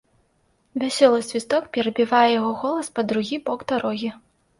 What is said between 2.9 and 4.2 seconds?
па другі бок дарогі.